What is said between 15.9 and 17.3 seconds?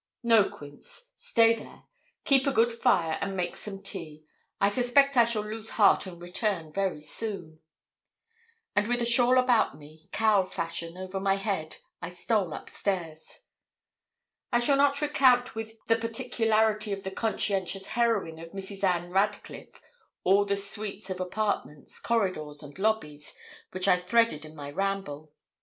particularity of the